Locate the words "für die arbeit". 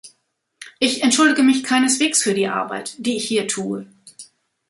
2.23-2.95